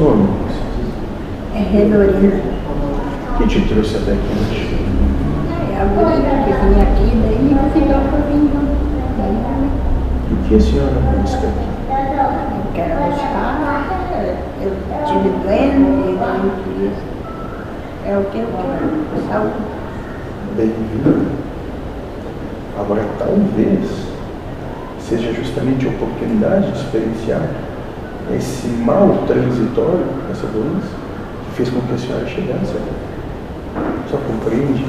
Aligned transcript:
nome? 0.00 0.28
É 1.54 1.58
Redorina. 1.58 2.40
O 3.34 3.38
que 3.38 3.48
te 3.48 3.60
trouxe 3.68 3.96
até 3.96 4.12
aqui 4.12 4.28
hoje? 4.40 4.78
É 5.72 5.80
a 5.80 5.84
guria 5.84 6.30
que 6.44 6.52
vinha 6.52 6.82
aqui, 6.82 7.08
daí 7.22 7.56
convidou 7.58 8.00
para 8.10 8.18
vir. 8.26 8.50
Daí 9.18 9.36
O 10.32 10.48
que 10.48 10.54
a 10.54 10.60
senhora 10.60 10.98
busca 11.20 11.46
aqui? 11.46 11.68
eu 11.88 12.72
quero 12.74 12.94
buscar, 13.10 13.52
eu 14.62 14.72
tive 15.06 15.28
doente, 15.42 15.78
e 15.78 16.12
eu 16.12 16.52
queria. 16.64 16.92
É 18.06 18.18
o 18.18 18.24
que 18.24 18.38
eu 18.38 18.46
quero, 18.46 19.30
saúde. 19.30 19.52
Bem-vindo. 20.56 21.26
Agora, 22.78 23.02
talvez 23.18 24.08
seja 25.00 25.32
justamente 25.32 25.86
a 25.86 25.90
oportunidade 25.90 26.70
de 26.72 26.78
experienciar 26.78 27.42
esse 28.36 28.66
mal 28.68 29.24
transitório, 29.26 30.06
essa 30.30 30.46
doença, 30.46 30.88
que 31.44 31.56
fez 31.56 31.70
com 31.70 31.80
que 31.80 31.94
a 31.94 31.98
senhora 31.98 32.26
chegasse. 32.26 32.74
Só 34.10 34.16
compreende 34.16 34.84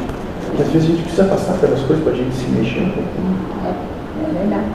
que 0.55 0.61
às 0.61 0.69
vezes 0.69 0.89
a 0.89 0.91
gente 0.91 1.03
precisa 1.03 1.25
passar 1.25 1.53
pelas 1.59 1.81
coisas 1.81 2.03
para 2.03 2.13
a 2.13 2.15
gente 2.15 2.35
se 2.35 2.47
mexer 2.49 2.81
um 2.81 2.91
pouquinho. 2.91 3.37
É, 3.65 3.69
é 3.69 4.33
verdade. 4.33 4.65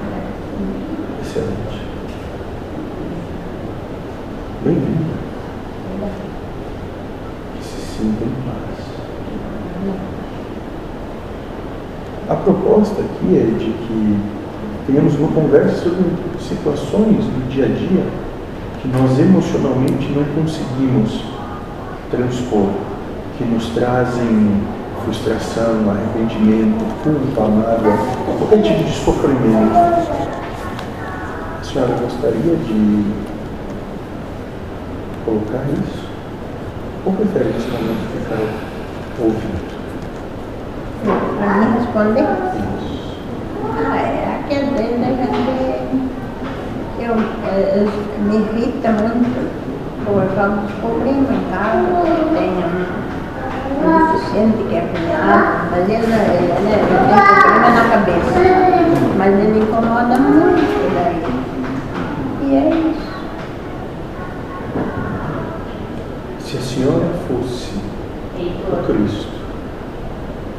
Excelente. 1.22 1.82
Bem-vindo. 4.64 5.14
Que 7.58 7.64
se 7.64 7.80
sinta 7.98 8.24
em 8.24 8.34
paz. 8.46 8.74
A 12.28 12.34
proposta 12.36 13.02
aqui 13.02 13.36
é 13.36 13.58
de 13.58 13.66
que 13.66 14.18
tenhamos 14.86 15.14
uma 15.16 15.28
conversa 15.28 15.76
sobre 15.76 16.04
situações 16.40 17.24
do 17.24 17.48
dia 17.50 17.66
a 17.66 17.68
dia 17.68 18.04
que 18.84 18.88
nós 18.88 19.18
emocionalmente 19.18 20.12
não 20.12 20.24
conseguimos 20.34 21.24
transpor, 22.10 22.68
que 23.38 23.44
nos 23.44 23.70
trazem 23.70 24.62
frustração, 25.02 25.90
arrependimento, 25.90 26.84
culpa, 27.02 27.48
mágoa, 27.48 27.96
qualquer 28.38 28.62
tipo 28.62 28.84
de 28.84 28.92
sofrimento. 28.92 29.72
A 31.60 31.64
senhora 31.64 31.94
gostaria 31.94 32.56
de 32.56 33.04
colocar 35.24 35.64
isso? 35.72 36.04
Ou 37.06 37.12
prefere 37.14 37.54
nesse 37.54 37.68
momento 37.68 38.06
ficar 38.18 38.38
ouvindo? 39.18 39.64
Para 41.38 41.54
mim 41.54 41.78
responder? 41.78 42.73
Me 48.34 48.40
irrita 48.40 48.90
muito 48.90 49.64
em 51.30 51.50
casa, 51.50 51.86
que 52.04 52.24
tem 52.34 52.50
um, 52.50 53.04
deficiente 53.84 54.62
que 54.68 54.76
é 54.76 54.80
cunhado, 54.80 55.70
mas 55.70 55.88
ele, 55.88 55.94
ele, 55.94 56.04
ele, 56.04 56.52
ele 56.52 56.68
tem 56.68 56.96
problema 57.38 57.70
na 57.70 57.84
cabeça. 57.90 58.38
Mas 59.16 59.32
ele 59.38 59.60
incomoda 59.60 60.18
muito 60.18 60.94
daí. 60.94 61.22
E 62.42 62.54
é 62.56 62.58
isso. 62.90 63.14
Se 66.40 66.56
a 66.56 66.60
senhora 66.60 67.10
fosse 67.28 67.74
o 68.36 68.76
Cristo, 68.84 69.32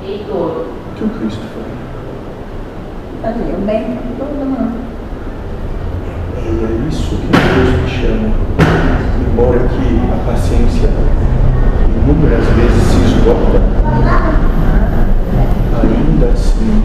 Heitor, 0.04 0.66
o 0.66 0.96
que 0.96 1.04
o 1.04 1.10
Cristo 1.10 1.44
faria? 1.54 1.76
Fazer 3.22 3.54
o 3.54 3.58
bem 3.66 3.98
para 4.18 4.26
todo 4.26 4.46
mundo. 4.46 4.95
É 6.46 6.88
isso 6.88 7.16
que 7.16 7.26
Deus 7.26 7.82
me 7.82 7.90
chama. 7.90 8.30
Embora 9.20 9.58
que 9.68 9.86
a 10.14 10.32
paciência 10.32 10.90
inúmeras 11.90 12.46
vezes 12.46 12.84
se 12.84 12.98
esgota, 13.18 13.60
ainda 15.82 16.28
assim 16.28 16.84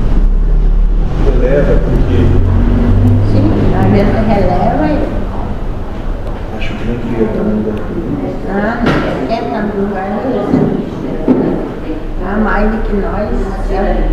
releva 1.26 1.75
porque 1.84 2.19
Sim, 3.31 3.47
a 3.76 3.82
gente 3.82 4.19
releva 4.28 4.87
e 4.87 4.88
acho 6.56 6.72
que 6.72 6.88
não 6.88 6.97
devia 6.97 7.25
estar 7.27 7.42
no 7.42 7.56
lugar 7.59 7.75
dele. 7.75 8.37
Ah, 8.48 8.82
não 8.82 9.27
quer 9.27 9.42
estar 9.42 9.62
no 9.62 9.82
lugar. 9.82 10.09
Ah, 12.27 12.37
mais 12.42 12.71
do 12.71 12.78
que 12.82 12.94
nós 12.97 13.28
eh, 13.71 14.09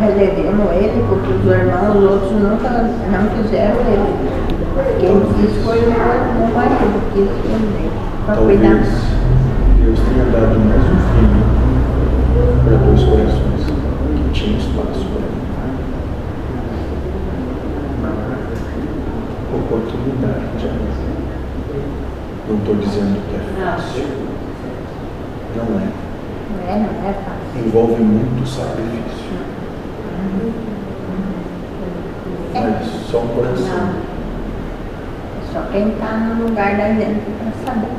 relevemos 0.00 0.72
ele, 0.72 1.04
porque 1.08 1.32
os 1.32 1.44
irmãos, 1.46 1.96
os 1.96 2.10
outros 2.10 2.32
nunca 2.32 2.70
não 2.70 3.28
quiseram 3.36 3.76
ele. 3.86 4.49
Quem 5.00 5.20
quis 5.20 5.64
foi 5.64 5.78
o 5.78 5.90
meu 5.90 6.48
marido, 6.54 6.98
quis 7.12 7.28
ele 7.44 7.90
para 8.24 8.36
cuidar. 8.36 8.68
Talvez 8.70 9.10
Deus 9.80 9.98
tenha 9.98 10.24
dado 10.26 10.58
mais 10.60 10.84
um 10.84 10.98
filho 11.10 11.42
para 12.64 12.76
dois 12.76 13.02
corações 13.02 13.62
que 14.14 14.30
tinham 14.32 14.58
espaço 14.58 15.06
para. 15.10 15.28
Oportunidade. 19.56 20.70
Não 22.48 22.56
estou 22.56 22.74
dizendo 22.76 23.18
que 23.28 23.34
é 23.34 23.64
fácil. 23.64 24.04
Não 25.56 25.66
é. 25.80 25.88
Não 26.50 26.62
é, 26.68 26.74
não 26.78 27.08
é 27.08 27.12
fácil. 27.12 27.66
Envolve 27.66 28.00
muito 28.02 28.48
sacrifício. 28.48 29.40
Mas 32.54 33.10
só 33.10 33.18
o 33.18 33.28
coração. 33.28 34.09
Quem 35.72 35.88
está 35.92 36.16
no 36.16 36.48
lugar 36.48 36.76
da 36.76 36.88
gente 36.88 37.22
para 37.38 37.52
saber. 37.64 37.94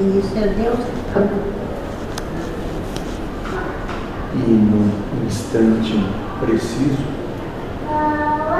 E 0.00 0.18
isso 0.18 0.36
é 0.38 0.48
Deus. 0.48 0.80
E 4.34 4.36
no 4.50 4.80
instante 5.24 6.04
preciso, 6.40 7.06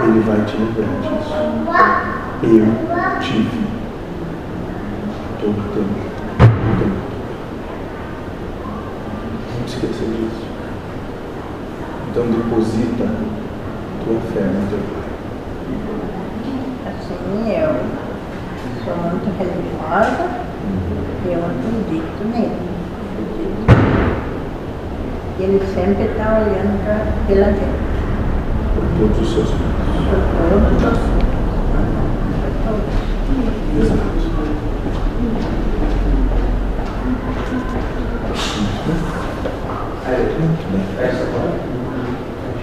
Ele 0.04 0.20
vai 0.20 0.44
te 0.44 0.56
lembrar 0.56 0.92
disso. 1.00 1.34
Eu 2.44 2.66
tive 3.20 3.66
todo 5.40 5.60
tempo. 5.74 6.02
Não 9.58 9.66
esqueça 9.66 10.04
disso. 10.04 10.46
Então 12.10 12.24
deposita 12.26 13.06
tua 14.04 14.20
fé 14.32 14.42
no 14.42 14.68
teu 14.68 14.78
Pai. 14.92 15.11
Assim, 16.86 17.50
eu 17.50 17.72
sou 18.84 18.96
muito 18.96 19.28
religiosa, 19.38 20.24
eu 21.26 21.40
acredito 21.46 22.20
nele. 22.32 22.58
acredito. 23.18 23.72
Ele 25.40 25.60
sempre 25.74 26.04
está 26.04 26.26
olhando 26.38 26.74
pra, 26.84 26.96
pela 27.26 27.46
gente, 27.46 27.78
Por 28.74 28.84
todos 28.98 29.18
os 29.20 29.34
seus 29.34 29.48
filhos. 29.50 29.72
por 29.72 30.50
todos 30.50 30.82
nós. 30.82 30.98
Por 32.40 32.52
todos. 32.64 32.90
Exato. 33.82 34.12
Muito 40.38 40.66
bem. 40.72 41.31